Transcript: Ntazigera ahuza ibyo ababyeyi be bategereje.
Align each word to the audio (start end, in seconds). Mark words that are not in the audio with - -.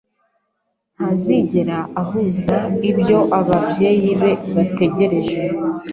Ntazigera 0.95 1.77
ahuza 2.01 2.57
ibyo 2.89 3.19
ababyeyi 3.39 4.09
be 4.21 4.31
bategereje. 4.55 5.39